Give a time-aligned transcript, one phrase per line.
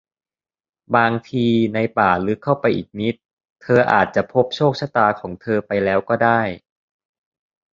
[0.95, 3.15] บางที ในป่าลึกเข้าไปอีกนิด
[3.61, 6.41] เธออาจจะพบโชคชะตาของเธอไปแล้วก็ได้